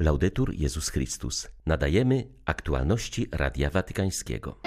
Laudetur 0.00 0.54
Jezus 0.54 0.88
Chrystus. 0.88 1.48
Nadajemy 1.66 2.24
aktualności 2.44 3.28
Radia 3.32 3.70
Watykańskiego. 3.70 4.58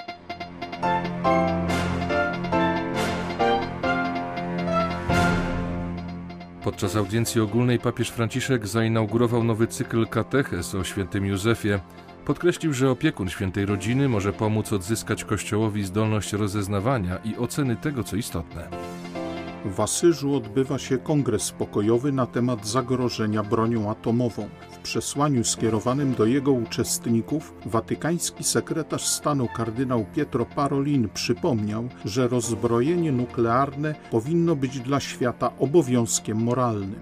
Podczas 6.63 6.95
audiencji 6.95 7.41
ogólnej 7.41 7.79
papież 7.79 8.09
Franciszek 8.09 8.67
zainaugurował 8.67 9.43
nowy 9.43 9.67
cykl 9.67 10.07
kateches 10.07 10.75
o 10.75 10.83
świętym 10.83 11.25
Józefie. 11.25 11.79
Podkreślił, 12.25 12.73
że 12.73 12.91
opiekun 12.91 13.29
świętej 13.29 13.65
rodziny 13.65 14.09
może 14.09 14.33
pomóc 14.33 14.73
odzyskać 14.73 15.23
Kościołowi 15.23 15.83
zdolność 15.83 16.33
rozeznawania 16.33 17.17
i 17.17 17.35
oceny 17.37 17.75
tego, 17.75 18.03
co 18.03 18.15
istotne. 18.15 18.69
W 19.65 19.79
Asyżu 19.79 20.35
odbywa 20.35 20.77
się 20.77 20.97
kongres 20.97 21.51
pokojowy 21.51 22.11
na 22.11 22.25
temat 22.25 22.67
zagrożenia 22.67 23.43
bronią 23.43 23.91
atomową. 23.91 24.49
W 24.71 24.77
przesłaniu 24.77 25.43
skierowanym 25.43 26.13
do 26.13 26.25
jego 26.25 26.51
uczestników 26.51 27.53
watykański 27.65 28.43
sekretarz 28.43 29.07
stanu 29.07 29.47
kardynał 29.55 30.05
Pietro 30.15 30.45
Parolin 30.45 31.09
przypomniał, 31.13 31.89
że 32.05 32.27
rozbrojenie 32.27 33.11
nuklearne 33.11 33.95
powinno 34.11 34.55
być 34.55 34.79
dla 34.79 34.99
świata 34.99 35.51
obowiązkiem 35.59 36.37
moralnym. 36.37 36.99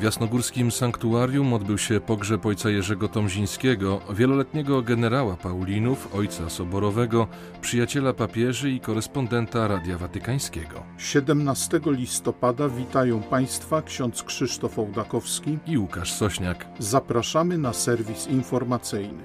W 0.00 0.02
jasnogórskim 0.02 0.70
sanktuarium 0.70 1.52
odbył 1.52 1.78
się 1.78 2.00
pogrzeb 2.00 2.46
ojca 2.46 2.70
Jerzego 2.70 3.08
Tomzińskiego, 3.08 4.00
wieloletniego 4.10 4.82
generała 4.82 5.36
Paulinów, 5.36 6.14
ojca 6.14 6.50
soborowego, 6.50 7.26
przyjaciela 7.60 8.12
papieży 8.12 8.70
i 8.70 8.80
korespondenta 8.80 9.68
Radia 9.68 9.98
Watykańskiego. 9.98 10.82
17 10.98 11.80
listopada 11.86 12.68
witają 12.68 13.22
Państwa 13.22 13.82
ksiądz 13.82 14.22
Krzysztof 14.22 14.78
Ołdakowski 14.78 15.58
i 15.66 15.78
Łukasz 15.78 16.12
Sośniak. 16.12 16.66
Zapraszamy 16.78 17.58
na 17.58 17.72
serwis 17.72 18.26
informacyjny. 18.26 19.22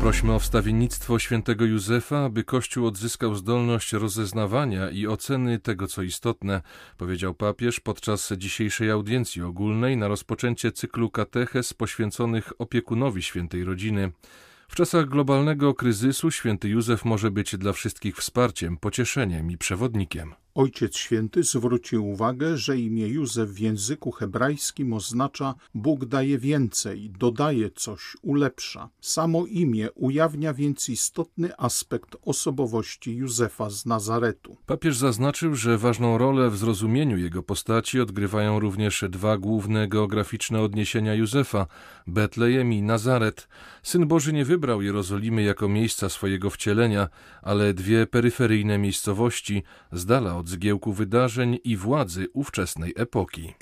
Prośmy 0.00 0.34
o 0.34 0.38
wstawiennictwo 0.38 1.18
świętego 1.18 1.64
Józefa, 1.64 2.24
aby 2.24 2.44
Kościół 2.44 2.86
odzyskał 2.86 3.34
zdolność 3.34 3.92
rozeznawania 3.92 4.90
i 4.90 5.06
oceny 5.06 5.58
tego, 5.58 5.86
co 5.86 6.02
istotne, 6.02 6.62
powiedział 6.96 7.34
papież 7.34 7.80
podczas 7.80 8.32
dzisiejszej 8.36 8.90
audiencji 8.90 9.42
ogólnej 9.42 9.96
na 9.96 10.08
rozpoczęcie 10.08 10.72
cyklu 10.72 11.10
kateches 11.10 11.74
poświęconych 11.74 12.52
opiekunowi 12.58 13.22
świętej 13.22 13.64
rodziny. 13.64 14.12
W 14.68 14.74
czasach 14.74 15.06
globalnego 15.06 15.74
kryzysu 15.74 16.30
święty 16.30 16.68
Józef 16.68 17.04
może 17.04 17.30
być 17.30 17.56
dla 17.56 17.72
wszystkich 17.72 18.16
wsparciem, 18.16 18.76
pocieszeniem 18.76 19.50
i 19.50 19.58
przewodnikiem. 19.58 20.34
Ojciec 20.58 20.96
Święty 20.96 21.42
zwrócił 21.42 22.08
uwagę, 22.08 22.56
że 22.56 22.78
imię 22.78 23.08
Józef 23.08 23.50
w 23.50 23.58
języku 23.58 24.10
hebrajskim 24.10 24.92
oznacza 24.92 25.54
Bóg 25.74 26.04
daje 26.04 26.38
więcej, 26.38 27.10
dodaje 27.10 27.70
coś, 27.70 28.16
ulepsza. 28.22 28.88
Samo 29.00 29.46
imię 29.46 29.92
ujawnia 29.92 30.54
więc 30.54 30.88
istotny 30.88 31.56
aspekt 31.58 32.16
osobowości 32.22 33.16
Józefa 33.16 33.70
z 33.70 33.86
Nazaretu. 33.86 34.56
Papież 34.66 34.96
zaznaczył, 34.96 35.54
że 35.54 35.78
ważną 35.78 36.18
rolę 36.18 36.50
w 36.50 36.56
zrozumieniu 36.56 37.18
jego 37.18 37.42
postaci 37.42 38.00
odgrywają 38.00 38.60
również 38.60 39.04
dwa 39.08 39.38
główne 39.38 39.88
geograficzne 39.88 40.60
odniesienia 40.60 41.14
Józefa 41.14 41.66
Betlejem 42.06 42.72
i 42.72 42.82
Nazaret. 42.82 43.48
Syn 43.82 44.06
Boży 44.06 44.32
nie 44.32 44.44
wybrał 44.44 44.82
Jerozolimy 44.82 45.42
jako 45.42 45.68
miejsca 45.68 46.08
swojego 46.08 46.50
wcielenia, 46.50 47.08
ale 47.42 47.74
dwie 47.74 48.06
peryferyjne 48.06 48.78
miejscowości 48.78 49.62
z 49.92 50.06
dala 50.06 50.36
od 50.36 50.47
zgiełku 50.48 50.92
wydarzeń 50.92 51.58
i 51.64 51.76
władzy 51.76 52.26
ówczesnej 52.32 52.94
epoki. 52.96 53.54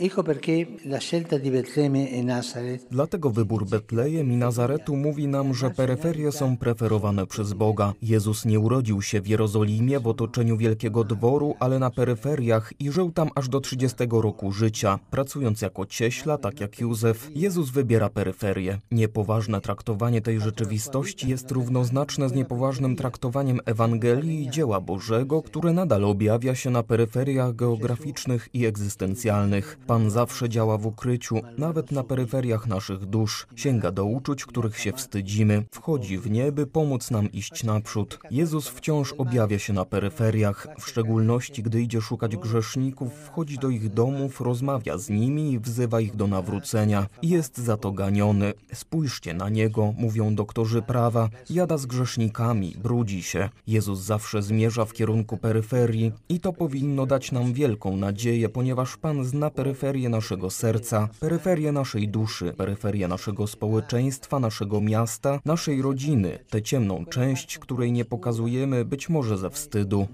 Dlatego 2.91 3.31
wybór 3.31 3.67
Betlejem 3.67 4.33
i 4.33 4.37
Nazaretu 4.37 4.97
mówi 4.97 5.29
nam, 5.29 5.55
że 5.55 5.71
peryferie 5.71 6.33
są 6.33 6.57
preferowane 6.57 7.27
przez 7.27 7.53
Boga. 7.53 7.93
Jezus 8.03 8.45
nie 8.45 8.61
urodził 8.61 9.03
się 9.03 9.21
w 9.21 9.27
Jerozolimie 9.27 10.01
w 10.01 10.07
otoczeniu 10.07 10.57
wielkiego 10.57 11.05
dworu, 11.05 11.55
ale 11.61 11.79
na 11.79 11.91
peryferiach 11.91 12.73
i 12.79 12.93
żył 12.93 13.11
tam 13.13 13.29
aż 13.35 13.49
do 13.49 13.61
30 13.61 13.97
roku 14.11 14.53
życia. 14.53 14.99
Pracując 15.11 15.63
jako 15.63 15.87
cieśla, 15.87 16.39
tak 16.39 16.61
jak 16.61 16.81
Józef, 16.81 17.31
Jezus 17.35 17.71
wybiera 17.71 18.09
peryferię. 18.09 18.79
Niepoważne 18.91 19.61
traktowanie 19.61 20.21
tej 20.21 20.41
rzeczywistości 20.41 21.29
jest 21.29 21.51
równoznaczne 21.51 22.29
z 22.29 22.33
niepoważnym 22.33 22.97
traktowaniem 22.97 23.61
Ewangelii 23.65 24.43
i 24.47 24.51
dzieła 24.51 24.81
Bożego, 24.81 25.43
które 25.43 25.73
nadal 25.73 26.05
objawia 26.05 26.55
się 26.55 26.66
na 26.71 26.83
peryferiach 26.83 27.55
geograficznych 27.55 28.49
i 28.55 28.67
egzystencjalnych. 28.67 29.79
Pan 29.87 30.11
zawsze 30.11 30.49
działa 30.49 30.79
w 30.79 30.87
ukryciu, 30.87 31.41
nawet 31.59 31.93
na 31.93 32.05
peryferiach 32.05 32.67
naszych 32.67 33.07
dusz. 33.07 33.47
Sięga 33.57 33.91
do 33.91 34.05
uczuć, 34.05 34.45
których 34.45 34.79
się 34.79 34.93
wstydzimy. 34.93 35.65
Wchodzi 35.71 36.19
w 36.19 36.31
nie, 36.31 36.53
by 36.53 36.67
pomóc 36.67 37.11
nam 37.11 37.33
iść 37.33 37.65
naprzód. 37.65 38.19
Jezus 38.31 38.69
wciąż 38.69 39.13
objawia 39.13 39.59
się 39.59 39.73
na 39.73 39.85
peryferiach, 39.85 40.67
w 40.79 40.89
szczególności 40.89 41.63
gdy 41.63 41.83
idzie 41.83 42.01
szukać 42.01 42.37
grzeszników, 42.37 43.13
wchodzi 43.15 43.59
do 43.59 43.69
ich 43.69 43.89
domów, 43.89 44.41
rozmawia 44.41 44.99
z 44.99 45.11
nimi 45.11 45.53
i 45.53 45.59
wzywa 45.59 46.01
ich 46.01 46.17
do 46.17 46.27
nawrócenia. 46.27 47.07
Jest 47.23 47.59
za 47.59 47.77
to 47.77 47.93
ganiony. 47.93 48.53
Spójrzcie 48.73 49.35
na 49.35 49.49
niego, 49.49 49.95
mówią 49.99 50.35
doktorzy 50.35 50.83
prawa. 50.83 51.29
Jada 51.51 51.79
z 51.79 51.87
grzesznikami, 51.87 52.77
brudzi 52.83 53.23
się. 53.23 53.49
Jezus 53.67 54.01
zawsze 54.01 54.43
zmierza 54.43 54.85
w 54.85 54.93
kierunku 54.93 55.37
peryferii 55.37 56.13
i 56.29 56.41
to 56.41 56.53
powinno 56.59 57.07
dać 57.07 57.33
nam 57.33 57.53
wielką 57.53 57.97
nadzieję, 57.97 58.49
ponieważ 58.49 58.97
Pan 58.97 59.25
zna 59.25 59.51
peryferię 59.51 60.09
naszego 60.09 60.51
serca, 60.51 61.09
peryferię 61.21 61.73
naszej 61.73 62.09
duszy, 62.09 62.53
peryferię 62.57 63.09
naszego 63.09 63.47
społeczeństwa, 63.47 64.41
naszego 64.41 64.81
miasta, 64.81 65.41
naszej 65.45 65.83
rodziny, 65.83 66.39
tę 66.51 66.63
ciemną 66.63 67.05
część, 67.07 67.59
której 67.59 67.93
nie 67.93 68.05
pokazujemy 68.05 68.85
być 68.85 69.09
może 69.09 69.39
ze 69.39 69.51
wstydu. 69.51 70.09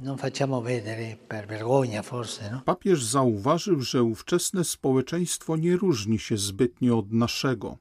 Papież 2.65 3.05
zauważył, 3.05 3.81
że 3.81 4.03
ówczesne 4.03 4.65
społeczeństwo 4.65 5.57
nie 5.57 5.77
różni 5.77 6.19
się 6.19 6.37
zbytnio 6.37 6.99
od 6.99 7.13
naszego. 7.13 7.77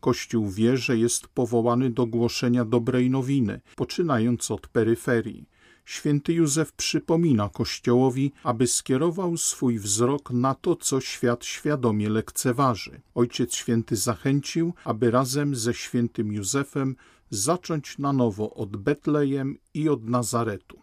Kościół 0.00 0.50
wie, 0.50 0.76
że 0.76 0.96
jest 0.96 1.28
powołany 1.28 1.90
do 1.90 2.06
głoszenia 2.06 2.64
dobrej 2.64 3.10
nowiny, 3.10 3.60
poczynając 3.76 4.50
od 4.50 4.68
peryferii. 4.68 5.46
Święty 5.86 6.32
Józef 6.32 6.72
przypomina 6.72 7.48
Kościołowi, 7.48 8.32
aby 8.42 8.66
skierował 8.66 9.36
swój 9.36 9.78
wzrok 9.78 10.30
na 10.30 10.54
to, 10.54 10.76
co 10.76 11.00
świat 11.00 11.44
świadomie 11.44 12.08
lekceważy. 12.08 13.00
Ojciec 13.14 13.54
Święty 13.54 13.96
zachęcił, 13.96 14.74
aby 14.84 15.10
razem 15.10 15.56
ze 15.56 15.74
świętym 15.74 16.32
Józefem 16.32 16.96
zacząć 17.30 17.98
na 17.98 18.12
nowo 18.12 18.54
od 18.54 18.76
Betlejem 18.76 19.58
i 19.74 19.88
od 19.88 20.08
Nazaretu. 20.08 20.78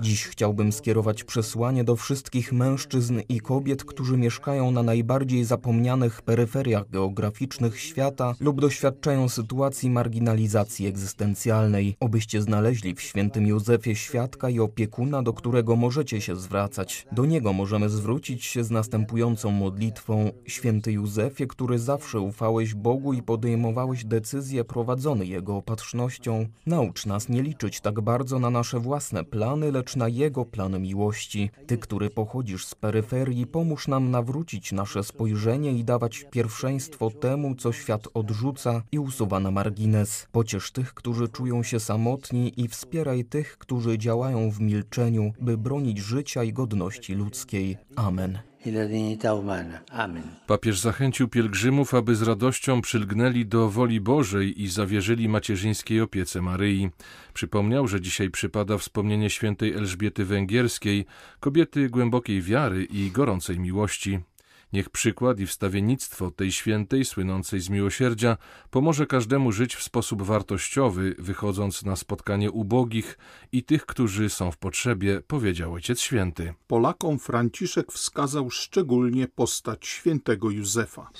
Dziś 0.00 0.24
chciałbym 0.24 0.72
skierować 0.72 1.24
przesłanie 1.24 1.84
do 1.84 1.96
wszystkich 1.96 2.52
mężczyzn 2.52 3.20
i 3.28 3.40
kobiet, 3.40 3.84
którzy 3.84 4.16
mieszkają 4.16 4.70
na 4.70 4.82
najbardziej 4.82 5.44
zapomnianych 5.44 6.22
peryferiach 6.22 6.90
geograficznych 6.90 7.80
świata 7.80 8.34
lub 8.40 8.60
doświadczają 8.60 9.28
sytuacji 9.28 9.90
marginalizacji 9.90 10.86
egzystencjalnej. 10.86 11.96
Obyście 12.00 12.42
znaleźli 12.42 12.94
w 12.94 13.00
świętym 13.02 13.46
Józefie 13.46 13.96
świadka 13.96 14.48
i 14.48 14.60
opiekuna, 14.60 15.22
do 15.22 15.32
którego 15.32 15.76
możecie 15.76 16.20
się 16.20 16.36
zwracać. 16.36 17.06
Do 17.12 17.26
niego 17.26 17.52
możemy 17.52 17.88
zwrócić 17.88 18.44
się 18.44 18.64
z 18.64 18.70
następującą 18.70 19.50
modlitwą: 19.50 20.30
Święty 20.46 20.92
Józefie, 20.92 21.46
który 21.46 21.78
zawsze 21.78 22.20
ufałeś 22.20 22.74
Bogu 22.74 23.12
i 23.12 23.22
podejmowałeś 23.22 24.04
decyzje 24.10 24.64
prowadzone 24.64 25.24
Jego 25.26 25.56
opatrznością, 25.56 26.46
naucz 26.66 27.06
nas 27.06 27.28
nie 27.28 27.42
liczyć 27.42 27.80
tak 27.80 28.00
bardzo 28.00 28.38
na 28.38 28.50
nasze 28.50 28.80
własne 28.80 29.24
plany, 29.24 29.72
lecz 29.72 29.96
na 29.96 30.08
Jego 30.08 30.44
plan 30.44 30.80
miłości. 30.80 31.50
Ty, 31.66 31.78
który 31.78 32.10
pochodzisz 32.10 32.66
z 32.66 32.74
peryferii, 32.74 33.46
pomóż 33.46 33.88
nam 33.88 34.10
nawrócić 34.10 34.72
nasze 34.72 35.04
spojrzenie 35.04 35.72
i 35.72 35.84
dawać 35.84 36.26
pierwszeństwo 36.30 37.10
temu, 37.10 37.54
co 37.54 37.72
świat 37.72 38.08
odrzuca 38.14 38.82
i 38.92 38.98
usuwa 38.98 39.40
na 39.40 39.50
margines. 39.50 40.26
Pociesz 40.32 40.72
tych, 40.72 40.94
którzy 40.94 41.28
czują 41.28 41.62
się 41.62 41.80
samotni 41.80 42.52
i 42.56 42.68
wspieraj 42.68 43.24
tych, 43.24 43.58
którzy 43.58 43.98
działają 43.98 44.50
w 44.50 44.60
milczeniu, 44.60 45.32
by 45.40 45.58
bronić 45.58 45.98
życia 45.98 46.44
i 46.44 46.52
godności 46.52 47.14
ludzkiej. 47.14 47.76
Amen. 47.96 48.49
Papież 50.46 50.80
zachęcił 50.80 51.28
pielgrzymów, 51.28 51.94
aby 51.94 52.16
z 52.16 52.22
radością 52.22 52.80
przylgnęli 52.80 53.46
do 53.46 53.70
woli 53.70 54.00
Bożej 54.00 54.62
i 54.62 54.68
zawierzyli 54.68 55.28
macierzyńskiej 55.28 56.00
opiece 56.00 56.42
Maryi. 56.42 56.90
Przypomniał, 57.34 57.88
że 57.88 58.00
dzisiaj 58.00 58.30
przypada 58.30 58.78
wspomnienie 58.78 59.30
świętej 59.30 59.72
Elżbiety 59.72 60.24
Węgierskiej, 60.24 61.06
kobiety 61.40 61.88
głębokiej 61.88 62.42
wiary 62.42 62.84
i 62.84 63.10
gorącej 63.10 63.60
miłości. 63.60 64.20
Niech 64.72 64.90
przykład 64.90 65.40
i 65.40 65.46
wstawiennictwo 65.46 66.30
tej 66.30 66.52
świętej, 66.52 67.04
słynącej 67.04 67.60
z 67.60 67.68
miłosierdzia, 67.68 68.36
pomoże 68.70 69.06
każdemu 69.06 69.52
żyć 69.52 69.74
w 69.74 69.82
sposób 69.82 70.22
wartościowy, 70.22 71.14
wychodząc 71.18 71.84
na 71.84 71.96
spotkanie 71.96 72.50
ubogich 72.50 73.18
i 73.52 73.62
tych, 73.62 73.86
którzy 73.86 74.30
są 74.30 74.50
w 74.50 74.56
potrzebie, 74.56 75.22
powiedział 75.26 75.72
Ojciec 75.72 76.00
Święty. 76.00 76.54
Polakom 76.66 77.18
Franciszek 77.18 77.92
wskazał 77.92 78.50
szczególnie 78.50 79.28
postać 79.28 79.86
świętego 79.86 80.50
Józefa. 80.50 81.10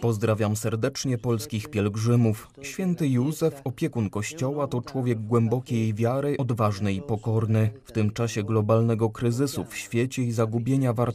Pozdrawiam 0.00 0.56
serdecznie 0.56 1.18
polskich 1.18 1.68
pielgrzymów. 1.68 2.48
Święty 2.62 3.08
Józef, 3.08 3.60
opiekun 3.64 4.10
Kościoła, 4.10 4.66
to 4.66 4.82
człowiek 4.82 5.18
głębokiej 5.20 5.94
wiary, 5.94 6.36
odważny 6.38 6.92
i 6.92 7.02
pokorny. 7.02 7.70
W 7.84 7.92
tym 7.92 8.10
czasie 8.10 8.42
globalnego 8.42 9.10
kryzysu 9.10 9.64
w 9.64 9.76
świecie 9.76 10.22
i 10.22 10.32
zagubienia 10.32 10.92
wartości 10.92 11.07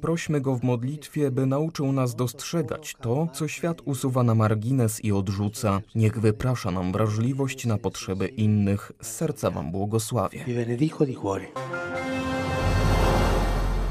prośmy 0.00 0.40
go 0.40 0.56
w 0.56 0.62
modlitwie, 0.62 1.30
by 1.30 1.46
nauczył 1.46 1.92
nas 1.92 2.14
dostrzegać 2.14 2.96
to, 3.00 3.28
co 3.32 3.48
świat 3.48 3.82
usuwa 3.84 4.22
na 4.22 4.34
margines 4.34 5.04
i 5.04 5.12
odrzuca. 5.12 5.80
Niech 5.94 6.20
wyprasza 6.20 6.70
nam 6.70 6.92
wrażliwość 6.92 7.66
na 7.66 7.78
potrzeby 7.78 8.28
innych. 8.28 8.92
Z 9.02 9.06
serca 9.06 9.50
Wam 9.50 9.72
błogosławię. 9.72 10.44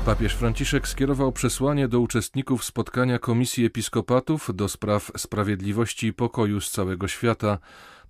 Papież 0.05 0.35
Franciszek 0.35 0.87
skierował 0.87 1.31
przesłanie 1.31 1.87
do 1.87 1.99
uczestników 1.99 2.63
spotkania 2.63 3.19
Komisji 3.19 3.65
Episkopatów 3.65 4.49
do 4.53 4.69
spraw 4.69 5.11
sprawiedliwości 5.17 6.07
i 6.07 6.13
pokoju 6.13 6.61
z 6.61 6.71
całego 6.71 7.07
świata. 7.07 7.57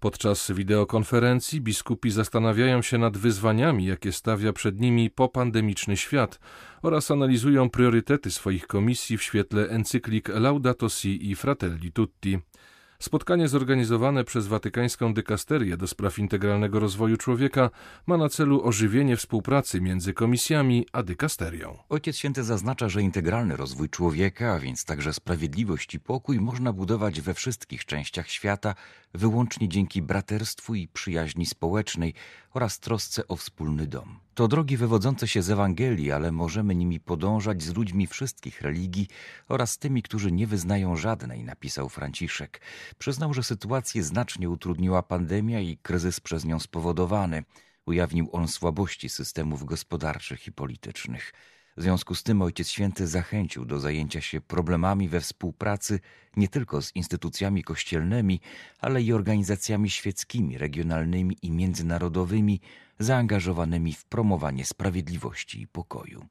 Podczas 0.05 0.51
wideokonferencji 0.51 1.61
biskupi 1.61 2.11
zastanawiają 2.11 2.81
się 2.81 2.97
nad 2.97 3.17
wyzwaniami, 3.17 3.85
jakie 3.85 4.11
stawia 4.11 4.53
przed 4.53 4.79
nimi 4.79 5.09
popandemiczny 5.09 5.97
świat 5.97 6.39
oraz 6.81 7.11
analizują 7.11 7.69
priorytety 7.69 8.31
swoich 8.31 8.67
komisji 8.67 9.17
w 9.17 9.23
świetle 9.23 9.69
encyklik 9.69 10.29
Laudato 10.29 10.89
Si 10.89 11.29
i 11.31 11.35
Fratelli 11.35 11.91
Tutti. 11.91 12.39
Spotkanie 13.05 13.47
zorganizowane 13.47 14.23
przez 14.23 14.47
Watykańską 14.47 15.13
Dykasterię 15.13 15.77
do 15.77 15.87
spraw 15.87 16.19
integralnego 16.19 16.79
rozwoju 16.79 17.17
człowieka 17.17 17.69
ma 18.07 18.17
na 18.17 18.29
celu 18.29 18.67
ożywienie 18.67 19.17
współpracy 19.17 19.81
między 19.81 20.13
komisjami 20.13 20.87
a 20.91 21.03
dykasterią. 21.03 21.77
Ojciec 21.89 22.17
Święty 22.17 22.43
zaznacza, 22.43 22.89
że 22.89 23.01
integralny 23.01 23.57
rozwój 23.57 23.89
człowieka, 23.89 24.53
a 24.53 24.59
więc 24.59 24.85
także 24.85 25.13
sprawiedliwość 25.13 25.93
i 25.93 25.99
pokój 25.99 26.39
można 26.39 26.73
budować 26.73 27.21
we 27.21 27.33
wszystkich 27.33 27.85
częściach 27.85 28.29
świata 28.29 28.75
wyłącznie 29.13 29.69
dzięki 29.69 30.01
braterstwu 30.01 30.75
i 30.75 30.87
przyjaźni 30.87 31.45
społecznej 31.45 32.13
oraz 32.53 32.79
trosce 32.79 33.27
o 33.27 33.35
wspólny 33.35 33.87
dom. 33.87 34.24
To 34.35 34.47
drogi 34.47 34.77
wywodzące 34.77 35.27
się 35.27 35.41
z 35.41 35.49
Ewangelii, 35.49 36.11
ale 36.11 36.31
możemy 36.31 36.75
nimi 36.75 36.99
podążać 36.99 37.63
z 37.63 37.75
ludźmi 37.75 38.07
wszystkich 38.07 38.61
religii 38.61 39.07
oraz 39.47 39.77
tymi, 39.77 40.03
którzy 40.03 40.31
nie 40.31 40.47
wyznają 40.47 40.95
żadnej, 40.95 41.43
napisał 41.43 41.89
Franciszek. 41.89 42.61
Przyznał, 42.97 43.33
że 43.33 43.43
sytuację 43.43 44.03
znacznie 44.03 44.49
utrudniła 44.49 45.03
pandemia 45.03 45.59
i 45.59 45.77
kryzys 45.77 46.19
przez 46.19 46.45
nią 46.45 46.59
spowodowany. 46.59 47.43
Ujawnił 47.85 48.29
on 48.31 48.47
słabości 48.47 49.09
systemów 49.09 49.65
gospodarczych 49.65 50.47
i 50.47 50.51
politycznych. 50.51 51.33
W 51.77 51.81
związku 51.81 52.15
z 52.15 52.23
tym 52.23 52.41
Ojciec 52.41 52.69
Święty 52.69 53.07
zachęcił 53.07 53.65
do 53.65 53.79
zajęcia 53.79 54.21
się 54.21 54.41
problemami 54.41 55.09
we 55.09 55.21
współpracy 55.21 55.99
nie 56.37 56.47
tylko 56.47 56.81
z 56.81 56.95
instytucjami 56.95 57.63
kościelnymi, 57.63 58.39
ale 58.79 59.01
i 59.01 59.13
organizacjami 59.13 59.89
świeckimi, 59.89 60.57
regionalnymi 60.57 61.37
i 61.41 61.51
międzynarodowymi, 61.51 62.61
zaangażowanymi 62.99 63.93
w 63.93 64.05
promowanie 64.05 64.65
sprawiedliwości 64.65 65.61
i 65.61 65.67
pokoju. 65.67 66.25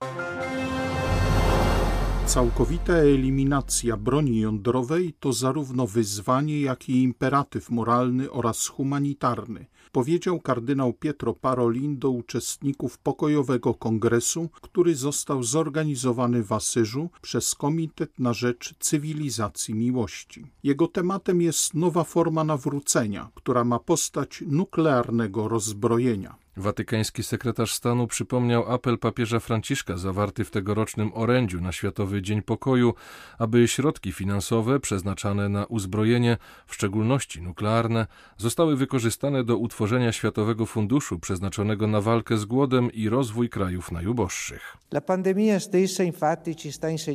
Całkowita 2.27 2.93
eliminacja 2.93 3.97
broni 3.97 4.41
jądrowej 4.41 5.15
to 5.21 5.33
zarówno 5.33 5.87
wyzwanie, 5.87 6.61
jak 6.61 6.89
i 6.89 7.03
imperatyw 7.03 7.71
moralny 7.71 8.31
oraz 8.31 8.69
humanitarny, 8.69 9.67
powiedział 9.93 10.41
kardynał 10.41 10.93
Pietro 10.93 11.35
Parolin 11.35 11.99
do 11.99 12.11
uczestników 12.11 12.99
pokojowego 12.99 13.75
kongresu, 13.75 14.49
który 14.61 14.95
został 14.95 15.43
zorganizowany 15.43 16.43
w 16.43 16.53
Asyżu 16.53 17.11
przez 17.23 17.55
Komitet 17.55 18.19
na 18.19 18.33
Rzecz 18.33 18.75
Cywilizacji 18.79 19.75
Miłości. 19.75 20.47
Jego 20.63 20.89
tematem 20.89 21.43
jest 21.43 21.75
nowa 21.75 22.05
forma 22.05 22.45
nawrócenia, 22.45 23.31
która 23.35 23.65
ma 23.65 23.79
postać 23.79 24.45
nuklearnego 24.47 25.49
rozbrojenia. 25.49 26.44
Watykański 26.57 27.23
sekretarz 27.23 27.75
stanu 27.75 28.07
przypomniał 28.07 28.73
apel 28.73 28.99
papieża 28.99 29.41
Franciszka 29.41 29.97
zawarty 29.97 30.45
w 30.45 30.51
tegorocznym 30.51 31.11
orędziu 31.15 31.61
na 31.61 31.73
Światowy 31.73 32.23
Dzień 32.23 32.43
Pokoju, 32.43 32.95
aby 33.39 33.69
środki 33.69 34.13
finansowe 34.13 34.81
przeznaczane 34.81 35.49
na 35.49 35.67
uzbrojenie, 35.67 36.37
w 36.67 36.75
szczególności 36.75 37.43
nuklearne, 37.43 38.07
zostały 38.37 38.77
wykorzystane 38.77 39.45
do 39.45 39.57
utworzenia 39.57 40.13
Światowego 40.13 40.67
Funduszu 40.67 41.19
przeznaczonego 41.19 41.87
na 41.87 42.01
walkę 42.01 42.39
z 42.39 42.45
głodem 42.45 42.93
i 42.93 43.09
rozwój 43.09 43.49
krajów 43.49 43.93
najuboższych. 43.93 44.77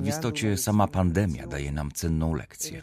W 0.02 0.08
istocie 0.08 0.58
sama 0.58 0.88
pandemia 0.88 1.48
daje 1.48 1.72
nam 1.72 1.92
cenną 1.92 2.34
lekcję. 2.34 2.82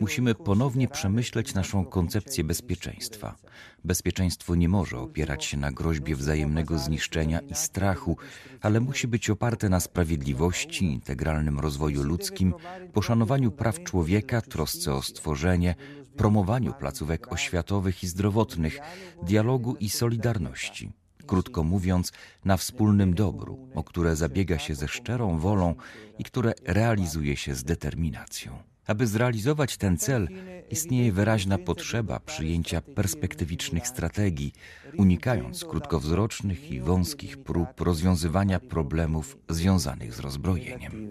Musimy 0.00 0.34
ponownie 0.34 0.88
przemyśleć 0.88 1.54
naszą 1.54 1.84
koncepcję 1.84 2.44
bezpieczeństwa. 2.44 3.34
Bezpieczeństwo 3.84 4.54
nie 4.54 4.68
może 4.68 4.98
opierać 4.98 5.44
się 5.44 5.56
na 5.56 5.72
groźbie 5.72 6.16
wzajemnego 6.16 6.78
zniszczenia 6.78 7.40
i 7.40 7.54
strachu, 7.54 8.16
ale 8.60 8.80
musi 8.80 9.08
być 9.08 9.30
oparte 9.30 9.68
na 9.68 9.80
sprawiedliwości, 9.80 10.84
integralnym 10.84 11.60
rozwoju 11.60 12.02
ludzkim, 12.02 12.54
poszanowaniu 12.92 13.50
praw 13.50 13.82
człowieka, 13.82 14.40
trosce 14.40 14.94
o 14.94 15.02
stworzenie, 15.02 15.74
promowaniu 16.16 16.72
placówek 16.72 17.32
oświatowych 17.32 18.02
i 18.02 18.08
zdrowotnych, 18.08 18.78
dialogu 19.22 19.76
i 19.76 19.90
solidarności. 19.90 20.92
Krótko 21.26 21.64
mówiąc, 21.64 22.12
na 22.44 22.56
wspólnym 22.56 23.14
dobru, 23.14 23.68
o 23.74 23.84
które 23.84 24.16
zabiega 24.16 24.58
się 24.58 24.74
ze 24.74 24.88
szczerą 24.88 25.38
wolą 25.38 25.74
i 26.18 26.24
które 26.24 26.52
realizuje 26.64 27.36
się 27.36 27.54
z 27.54 27.64
determinacją. 27.64 28.71
Aby 28.86 29.06
zrealizować 29.06 29.76
ten 29.76 29.96
cel, 29.98 30.28
istnieje 30.70 31.12
wyraźna 31.12 31.58
potrzeba 31.58 32.20
przyjęcia 32.20 32.80
perspektywicznych 32.80 33.88
strategii, 33.88 34.52
unikając 34.98 35.64
krótkowzrocznych 35.64 36.70
i 36.70 36.80
wąskich 36.80 37.38
prób 37.42 37.80
rozwiązywania 37.80 38.60
problemów 38.60 39.38
związanych 39.48 40.14
z 40.14 40.20
rozbrojeniem. 40.20 41.10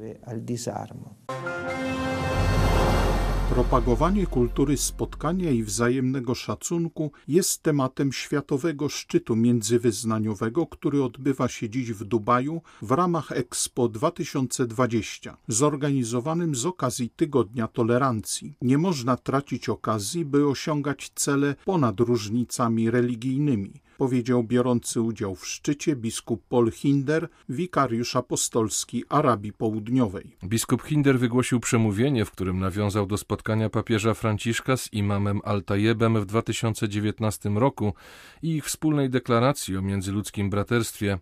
Propagowanie 3.51 4.27
kultury 4.27 4.77
spotkania 4.77 5.51
i 5.51 5.63
wzajemnego 5.63 6.35
szacunku 6.35 7.11
jest 7.27 7.63
tematem 7.63 8.13
Światowego 8.13 8.89
Szczytu 8.89 9.35
Międzywyznaniowego, 9.35 10.67
który 10.67 11.03
odbywa 11.03 11.47
się 11.47 11.69
dziś 11.69 11.93
w 11.93 12.03
Dubaju 12.03 12.61
w 12.81 12.91
ramach 12.91 13.31
Expo 13.31 13.89
2020, 13.89 15.37
zorganizowanym 15.47 16.55
z 16.55 16.65
okazji 16.65 17.09
Tygodnia 17.09 17.67
Tolerancji. 17.67 18.57
Nie 18.61 18.77
można 18.77 19.17
tracić 19.17 19.69
okazji, 19.69 20.25
by 20.25 20.47
osiągać 20.47 21.11
cele 21.15 21.55
ponad 21.65 21.99
różnicami 21.99 22.91
religijnymi 22.91 23.81
powiedział 23.97 24.43
biorący 24.43 25.01
udział 25.01 25.35
w 25.35 25.47
szczycie 25.47 25.95
biskup 25.95 26.43
Paul 26.49 26.71
Hinder, 26.71 27.29
wikariusz 27.49 28.15
apostolski 28.15 29.03
Arabii 29.09 29.53
Południowej. 29.53 30.37
Biskup 30.43 30.81
Hinder 30.81 31.19
wygłosił 31.19 31.59
przemówienie, 31.59 32.25
w 32.25 32.31
którym 32.31 32.59
nawiązał 32.59 33.05
do 33.05 33.17
spotkania 33.17 33.69
papieża 33.69 34.13
Franciszka 34.13 34.77
z 34.77 34.93
imamem 34.93 35.41
Altajebem 35.43 36.21
w 36.21 36.25
2019 36.25 37.49
roku 37.49 37.93
i 38.41 38.55
ich 38.55 38.65
wspólnej 38.65 39.09
deklaracji 39.09 39.77
o 39.77 39.81
międzyludzkim 39.81 40.49
braterstwie. 40.49 41.17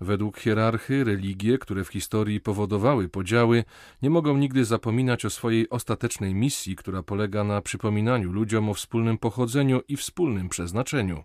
Według 0.00 0.38
hierarchy 0.38 1.04
religie, 1.04 1.58
które 1.58 1.84
w 1.84 1.88
historii 1.88 2.40
powodowały 2.40 3.08
podziały, 3.08 3.64
nie 4.02 4.10
mogą 4.10 4.36
nigdy 4.36 4.64
zapominać 4.64 5.24
o 5.24 5.30
swojej 5.30 5.70
ostatecznej 5.70 6.34
misji, 6.34 6.76
która 6.76 7.02
polega 7.02 7.44
na 7.44 7.60
przypominaniu 7.60 8.32
ludziom 8.32 8.68
o 8.68 8.74
wspólnym 8.74 9.18
pochodzeniu 9.18 9.80
i 9.88 9.96
wspólnym 9.96 10.48
przeznaczeniu. 10.48 11.24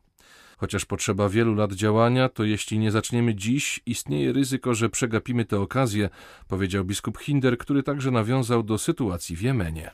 Chociaż 0.60 0.86
potrzeba 0.86 1.30
wielu 1.30 1.56
lat 1.56 1.74
działania, 1.74 2.30
to 2.30 2.44
jeśli 2.44 2.80
nie 2.80 2.92
zaczniemy 2.92 3.36
dziś, 3.36 3.80
istnieje 3.86 4.34
ryzyko, 4.34 4.74
że 4.74 4.90
przegapimy 4.90 5.46
tę 5.46 5.60
okazję, 5.60 6.10
powiedział 6.48 6.86
biskup 6.86 7.18
Hinder, 7.18 7.58
który 7.58 7.84
także 7.84 8.12
nawiązał 8.12 8.64
do 8.64 8.78
sytuacji 8.78 9.36
w 9.36 9.42
Jemenie. 9.42 9.92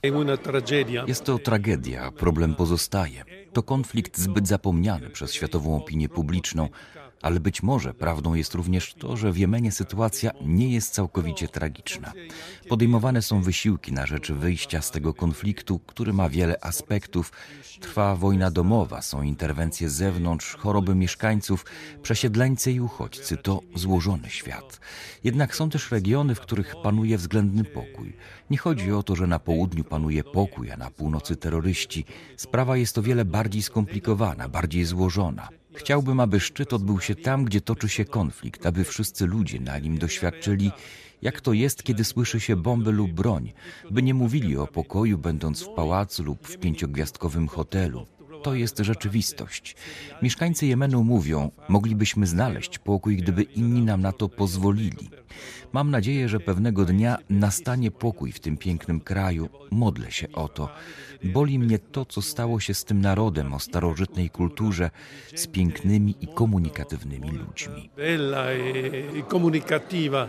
Jest 1.07 1.23
to 1.23 1.39
tragedia, 1.39 2.11
problem 2.11 2.55
pozostaje. 2.55 3.25
To 3.53 3.63
konflikt 3.63 4.17
zbyt 4.17 4.47
zapomniany 4.47 5.09
przez 5.09 5.33
światową 5.33 5.77
opinię 5.77 6.09
publiczną. 6.09 6.69
Ale 7.21 7.39
być 7.39 7.63
może 7.63 7.93
prawdą 7.93 8.33
jest 8.33 8.53
również 8.53 8.93
to, 8.93 9.17
że 9.17 9.31
w 9.31 9.37
Jemenie 9.37 9.71
sytuacja 9.71 10.31
nie 10.41 10.69
jest 10.73 10.93
całkowicie 10.93 11.47
tragiczna. 11.47 12.13
Podejmowane 12.69 13.21
są 13.21 13.41
wysiłki 13.41 13.93
na 13.93 14.05
rzecz 14.05 14.31
wyjścia 14.31 14.81
z 14.81 14.91
tego 14.91 15.13
konfliktu, 15.13 15.79
który 15.79 16.13
ma 16.13 16.29
wiele 16.29 16.55
aspektów. 16.61 17.31
Trwa 17.79 18.15
wojna 18.15 18.51
domowa, 18.51 19.01
są 19.01 19.21
interwencje 19.21 19.89
z 19.89 19.93
zewnątrz, 19.93 20.55
choroby 20.55 20.95
mieszkańców, 20.95 21.65
przesiedleńcy 22.01 22.71
i 22.71 22.79
uchodźcy. 22.79 23.37
To 23.37 23.61
złożony 23.75 24.29
świat. 24.29 24.79
Jednak 25.23 25.55
są 25.55 25.69
też 25.69 25.91
regiony, 25.91 26.35
w 26.35 26.39
których 26.39 26.75
panuje 26.83 27.17
względny 27.17 27.63
pokój. 27.63 28.13
Nie 28.49 28.57
chodzi 28.57 28.91
o 28.91 29.03
to, 29.03 29.15
że 29.15 29.27
na 29.27 29.39
południu 29.39 29.83
panuje 29.83 30.23
pokój, 30.23 30.71
a 30.71 30.77
na 30.77 30.91
północy 30.91 31.35
terroryści. 31.35 32.05
Sprawa 32.37 32.77
jest 32.77 32.97
o 32.97 33.01
wiele 33.01 33.25
bardziej 33.25 33.61
skomplikowana, 33.61 34.49
bardziej 34.49 34.85
złożona. 34.85 35.49
Chciałbym, 35.75 36.19
aby 36.19 36.39
szczyt 36.39 36.73
odbył 36.73 36.99
się 36.99 37.15
tam, 37.15 37.45
gdzie 37.45 37.61
toczy 37.61 37.89
się 37.89 38.05
konflikt, 38.05 38.65
aby 38.65 38.83
wszyscy 38.83 39.25
ludzie 39.25 39.59
na 39.59 39.79
nim 39.79 39.97
doświadczyli, 39.97 40.71
jak 41.21 41.41
to 41.41 41.53
jest, 41.53 41.83
kiedy 41.83 42.03
słyszy 42.03 42.39
się 42.39 42.55
bomby 42.55 42.91
lub 42.91 43.11
broń, 43.11 43.53
by 43.91 44.01
nie 44.01 44.13
mówili 44.13 44.57
o 44.57 44.67
pokoju, 44.67 45.17
będąc 45.17 45.61
w 45.63 45.69
pałacu 45.69 46.23
lub 46.23 46.47
w 46.47 46.57
pięciogwiazdkowym 46.57 47.47
hotelu. 47.47 48.05
To 48.45 48.53
jest 48.53 48.79
rzeczywistość. 48.79 49.75
Mieszkańcy 50.21 50.65
Jemenu 50.65 51.03
mówią, 51.03 51.51
moglibyśmy 51.69 52.27
znaleźć 52.27 52.79
pokój, 52.79 53.17
gdyby 53.17 53.43
inni 53.43 53.81
nam 53.81 54.01
na 54.01 54.11
to 54.11 54.29
pozwolili. 54.29 55.09
Mam 55.73 55.91
nadzieję, 55.91 56.29
że 56.29 56.39
pewnego 56.39 56.85
dnia 56.85 57.17
nastanie 57.29 57.91
pokój 57.91 58.31
w 58.31 58.39
tym 58.39 58.57
pięknym 58.57 58.99
kraju. 58.99 59.49
Modlę 59.71 60.11
się 60.11 60.31
o 60.31 60.47
to. 60.47 60.69
Boli 61.23 61.59
mnie 61.59 61.79
to, 61.79 62.05
co 62.05 62.21
stało 62.21 62.59
się 62.59 62.73
z 62.73 62.85
tym 62.85 63.01
narodem 63.01 63.53
o 63.53 63.59
starożytnej 63.59 64.29
kulturze, 64.29 64.91
z 65.35 65.47
pięknymi 65.47 66.15
i 66.21 66.27
komunikatywnymi 66.27 67.31
ludźmi. 67.31 67.89
Bella 67.97 68.45
e 68.51 69.21
komunikatywa. 69.27 70.27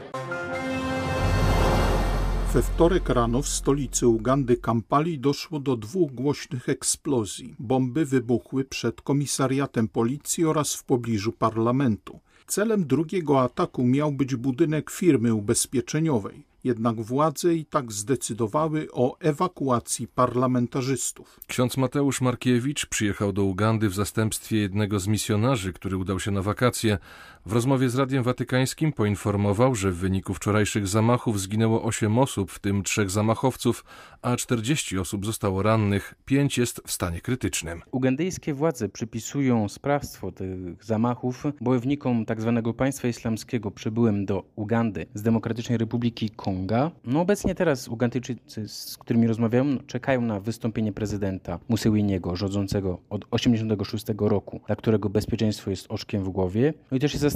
We 2.56 2.62
wtorek 2.62 3.08
rano 3.08 3.42
w 3.42 3.48
stolicy 3.48 4.06
Ugandy 4.06 4.56
Kampali 4.56 5.18
doszło 5.18 5.60
do 5.60 5.76
dwóch 5.76 6.12
głośnych 6.12 6.68
eksplozji. 6.68 7.54
Bomby 7.58 8.04
wybuchły 8.04 8.64
przed 8.64 9.02
komisariatem 9.02 9.88
policji 9.88 10.44
oraz 10.44 10.74
w 10.74 10.84
pobliżu 10.84 11.32
parlamentu. 11.32 12.20
Celem 12.46 12.86
drugiego 12.86 13.42
ataku 13.42 13.84
miał 13.84 14.12
być 14.12 14.36
budynek 14.36 14.90
firmy 14.90 15.34
ubezpieczeniowej. 15.34 16.44
Jednak 16.64 17.00
władze 17.00 17.54
i 17.54 17.64
tak 17.64 17.92
zdecydowały 17.92 18.88
o 18.92 19.18
ewakuacji 19.20 20.08
parlamentarzystów. 20.08 21.40
Ksiądz 21.46 21.76
Mateusz 21.76 22.20
Markiewicz 22.20 22.86
przyjechał 22.86 23.32
do 23.32 23.44
Ugandy 23.44 23.88
w 23.88 23.94
zastępstwie 23.94 24.56
jednego 24.56 25.00
z 25.00 25.06
misjonarzy, 25.06 25.72
który 25.72 25.96
udał 25.96 26.20
się 26.20 26.30
na 26.30 26.42
wakacje. 26.42 26.98
W 27.46 27.52
rozmowie 27.52 27.88
z 27.88 27.94
Radiem 27.94 28.22
Watykańskim 28.22 28.92
poinformował, 28.92 29.74
że 29.74 29.90
w 29.90 29.96
wyniku 29.96 30.34
wczorajszych 30.34 30.88
zamachów 30.88 31.40
zginęło 31.40 31.82
8 31.82 32.18
osób, 32.18 32.50
w 32.50 32.58
tym 32.58 32.82
trzech 32.82 33.10
zamachowców, 33.10 33.84
a 34.22 34.36
40 34.36 34.98
osób 34.98 35.26
zostało 35.26 35.62
rannych. 35.62 36.14
Pięć 36.24 36.58
jest 36.58 36.82
w 36.86 36.92
stanie 36.92 37.20
krytycznym. 37.20 37.82
Ugandyjskie 37.90 38.54
władze 38.54 38.88
przypisują 38.88 39.68
sprawstwo 39.68 40.32
tych 40.32 40.84
zamachów 40.84 41.44
bojownikom 41.60 42.26
tzw. 42.26 42.62
Tak 42.64 42.76
państwa 42.76 43.08
islamskiego 43.08 43.70
przybyłym 43.70 44.24
do 44.24 44.44
Ugandy 44.56 45.06
z 45.14 45.22
Demokratycznej 45.22 45.78
Republiki 45.78 46.30
Konga. 46.30 46.90
No 47.04 47.20
obecnie 47.20 47.54
teraz 47.54 47.88
Ugandyjczycy, 47.88 48.68
z 48.68 48.96
którymi 48.98 49.26
rozmawiam, 49.26 49.78
czekają 49.86 50.20
na 50.20 50.40
wystąpienie 50.40 50.92
prezydenta 50.92 51.58
Musewiniego, 51.68 52.36
rządzącego 52.36 52.98
od 53.10 53.30
1986 53.30 54.06
roku, 54.18 54.60
dla 54.66 54.76
którego 54.76 55.08
bezpieczeństwo 55.08 55.70
jest 55.70 55.86
oczkiem 55.88 56.24
w 56.24 56.28
głowie. 56.28 56.74
No 56.90 56.96
i 56.96 57.00
też 57.00 57.12
się 57.12 57.18
zastanawiają, 57.18 57.35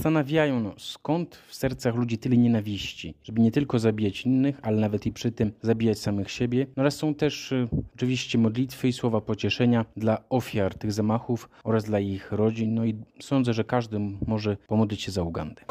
no, 0.63 0.75
skąd 0.79 1.37
w 1.49 1.55
sercach 1.55 1.95
ludzi 1.95 2.19
tyle 2.19 2.37
nienawiści, 2.37 3.15
żeby 3.23 3.41
nie 3.41 3.51
tylko 3.51 3.79
zabijać 3.79 4.27
innych, 4.27 4.59
ale 4.63 4.77
nawet 4.77 5.07
i 5.07 5.13
przy 5.13 5.33
tym 5.33 5.53
zabijać 5.63 5.99
samych 5.99 6.31
siebie. 6.31 6.67
No 6.77 6.81
oraz 6.81 6.97
są 6.97 7.15
też 7.15 7.53
y, 7.53 7.69
oczywiście 7.95 8.39
modlitwy 8.39 8.89
i 8.89 8.93
słowa 8.93 9.21
pocieszenia 9.21 9.85
dla 9.97 10.19
ofiar 10.29 10.75
tych 10.75 10.93
zamachów 10.93 11.51
oraz 11.65 11.85
dla 11.85 12.01
ich 12.01 12.33
rodzin. 12.33 12.75
No 12.75 12.85
i 12.85 12.95
sądzę, 13.21 13.55
że 13.55 13.65
każdy 13.65 13.99
może 14.27 14.57
pomodlić 14.67 15.03
się 15.03 15.13
za 15.13 15.23
Ugandę. 15.23 15.63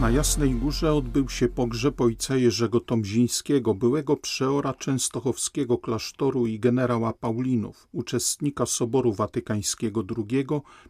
Na 0.00 0.10
Jasnej 0.10 0.54
Górze 0.54 0.94
odbył 0.94 1.28
się 1.28 1.48
pogrzeb 1.48 2.00
ojca 2.00 2.36
Jerzego 2.36 2.80
Tomzińskiego, 2.80 3.74
byłego 3.74 4.16
przeora 4.16 4.74
częstochowskiego 4.74 5.78
klasztoru 5.78 6.46
i 6.46 6.60
generała 6.60 7.12
Paulinów, 7.12 7.88
uczestnika 7.92 8.66
Soboru 8.66 9.12
Watykańskiego 9.12 10.04
II, 10.16 10.46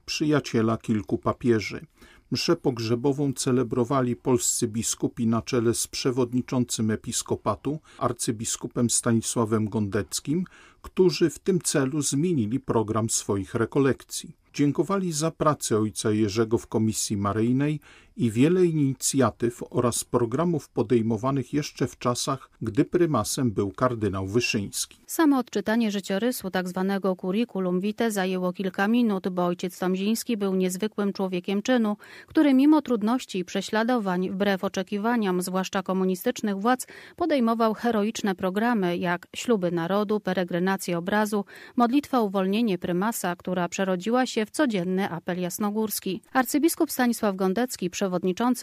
przyjaciela 0.07 0.77
kilku 0.77 1.19
papieży. 1.19 1.87
Mszę 2.31 2.57
pogrzebową 2.57 3.33
celebrowali 3.33 4.17
polscy 4.17 4.69
biskupi 4.69 5.27
na 5.27 5.43
czele 5.43 5.75
z 5.75 5.87
przewodniczącym 5.87 6.91
episkopatu, 6.91 7.79
arcybiskupem 7.99 8.91
Stanisławem 8.91 9.69
Gondeckim, 9.69 10.45
którzy 10.83 11.31
w 11.31 11.39
tym 11.39 11.61
celu 11.61 12.03
zmienili 12.03 12.61
program 12.61 13.11
swoich 13.11 13.55
rekolekcji. 13.55 14.37
Dziękowali 14.55 15.13
za 15.13 15.31
pracę 15.31 15.79
ojca 15.79 16.11
Jerzego 16.11 16.59
w 16.59 16.67
Komisji 16.67 17.17
Maryjnej 17.17 17.81
i 18.19 18.31
wiele 18.31 18.67
inicjatyw 18.67 19.63
oraz 19.71 20.05
programów 20.05 20.69
podejmowanych 20.69 21.53
jeszcze 21.53 21.87
w 21.87 21.99
czasach, 21.99 22.51
gdy 22.63 22.85
prymasem 22.85 23.51
był 23.51 23.71
kardynał 23.71 24.27
Wyszyński. 24.27 24.99
Samo 25.07 25.39
odczytanie 25.39 25.91
życiorysu 25.91 26.51
tzw. 26.51 26.85
Tak 27.03 27.17
curriculum 27.21 27.81
vitae 27.81 28.11
zajęło 28.11 28.53
kilka 28.53 28.89
minut, 28.89 29.29
bo 29.29 29.47
ojciec 29.47 29.79
Tomziński 29.79 30.37
był 30.37 30.55
niezwykłym 30.55 31.13
człowiekiem 31.13 31.63
czynu, 31.63 31.97
który 32.27 32.55
mimo 32.55 32.83
trudności 32.83 33.39
i 33.39 33.45
prześladowań, 33.45 34.31
wbrew 34.31 34.65
oczekiwaniom, 34.65 35.43
zwłaszcza 35.43 35.83
komunistycznych 35.83 36.59
władz, 36.59 36.87
podejmował 37.17 37.75
heroiczne 37.75 38.35
programy 38.35 38.97
jak 38.97 39.27
śluby 39.37 39.71
narodu, 39.71 40.21
peregrinację 40.21 40.99
obrazu, 40.99 41.45
modlitwa 41.77 42.21
uwolnienie 42.21 42.79
prymasa, 42.79 43.37
która 43.37 43.69
przerodziła 43.69 44.27
się 44.27 44.47
w 44.47 44.51
codzienny 44.51 45.11
apel 45.11 45.41
jasnogórski. 45.41 46.23
Arcybiskup 46.33 46.91
Stanisław 46.91 47.37
Gondecki, 47.37 47.91
przewodniczący 47.91 48.08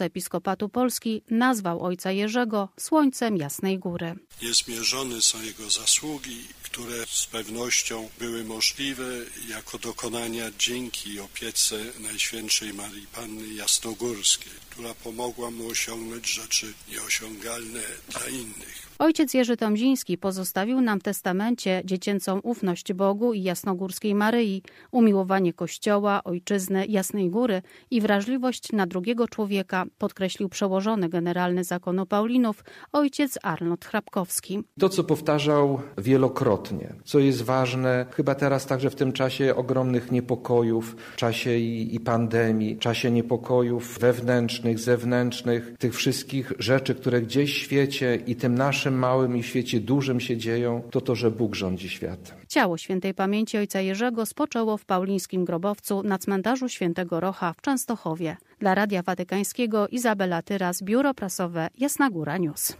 Episkopatu 0.04 0.68
Polski, 0.68 1.22
nazwał 1.30 1.84
ojca 1.84 2.12
Jerzego 2.12 2.68
słońcem 2.80 3.36
Jasnej 3.36 3.78
Góry. 3.78 4.14
Niezmierzone 4.42 5.22
są 5.22 5.42
jego 5.42 5.70
zasługi, 5.70 6.44
które 6.62 7.06
z 7.06 7.26
pewnością 7.26 8.08
były 8.18 8.44
możliwe 8.44 9.04
jako 9.48 9.78
dokonania 9.78 10.50
dzięki 10.58 11.20
opiece 11.20 11.76
Najświętszej 12.00 12.74
Marii 12.74 13.06
Panny 13.06 13.54
Jasnogórskiej, 13.54 14.52
która 14.70 14.94
pomogła 14.94 15.50
mu 15.50 15.68
osiągnąć 15.68 16.26
rzeczy 16.28 16.72
nieosiągalne 16.88 17.82
dla 18.08 18.28
innych. 18.28 18.85
Ojciec 18.98 19.34
Jerzy 19.34 19.56
Tomziński 19.56 20.18
pozostawił 20.18 20.80
nam 20.80 21.00
w 21.00 21.02
testamencie 21.02 21.82
dziecięcą 21.84 22.40
ufność 22.40 22.92
Bogu 22.92 23.32
i 23.32 23.42
jasnogórskiej 23.42 24.14
Maryi, 24.14 24.62
umiłowanie 24.90 25.52
Kościoła, 25.52 26.24
ojczyzny, 26.24 26.86
Jasnej 26.86 27.30
Góry 27.30 27.62
i 27.90 28.00
wrażliwość 28.00 28.72
na 28.72 28.86
drugiego 28.86 29.28
człowieka, 29.28 29.84
podkreślił 29.98 30.48
przełożony 30.48 31.08
generalny 31.08 31.64
zakonu 31.64 32.06
Paulinów, 32.06 32.64
ojciec 32.92 33.38
Arnold 33.42 33.84
Hrabkowski. 33.84 34.62
To, 34.78 34.88
co 34.88 35.04
powtarzał 35.04 35.80
wielokrotnie, 35.98 36.94
co 37.04 37.18
jest 37.18 37.42
ważne, 37.42 38.06
chyba 38.10 38.34
teraz 38.34 38.66
także 38.66 38.90
w 38.90 38.94
tym 38.94 39.12
czasie 39.12 39.54
ogromnych 39.54 40.12
niepokojów, 40.12 40.96
czasie 41.16 41.56
i, 41.56 41.94
i 41.94 42.00
pandemii, 42.00 42.76
czasie 42.76 43.10
niepokojów 43.10 43.98
wewnętrznych, 43.98 44.78
zewnętrznych, 44.78 45.74
tych 45.78 45.94
wszystkich 45.94 46.52
rzeczy, 46.58 46.94
które 46.94 47.22
gdzieś 47.22 47.54
w 47.54 47.58
świecie 47.58 48.18
i 48.26 48.36
tym 48.36 48.54
naszym 48.54 48.85
naszym 48.86 48.98
małym 48.98 49.36
i 49.36 49.42
świecie 49.42 49.80
dużym 49.80 50.20
się 50.20 50.36
dzieją, 50.36 50.82
to 50.90 51.00
to, 51.00 51.14
że 51.14 51.30
Bóg 51.30 51.54
rządzi 51.54 51.88
światem. 51.88 52.36
Ciało 52.48 52.78
świętej 52.78 53.14
pamięci 53.14 53.58
ojca 53.58 53.80
Jerzego 53.80 54.26
spoczęło 54.26 54.76
w 54.76 54.84
paulińskim 54.84 55.44
grobowcu 55.44 56.02
na 56.02 56.18
cmentarzu 56.18 56.68
świętego 56.68 57.20
Rocha 57.20 57.52
w 57.52 57.60
Częstochowie. 57.60 58.36
Dla 58.58 58.74
Radia 58.74 59.02
Watykańskiego 59.02 59.88
Izabela 59.88 60.42
Tyras, 60.42 60.82
Biuro 60.82 61.14
Prasowe 61.14 61.68
Jasna 61.78 62.10
Góra 62.10 62.38
News. 62.38 62.76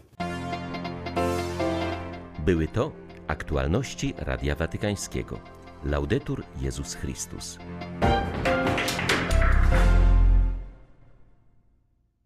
Były 2.44 2.68
to 2.68 2.92
aktualności 3.26 4.14
Radia 4.18 4.54
Watykańskiego. 4.54 5.40
Laudetur 5.84 6.42
Jezus 6.60 6.94
Chrystus. 6.94 7.58